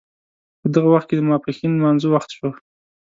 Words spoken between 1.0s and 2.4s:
کې د ماپښین لمانځه وخت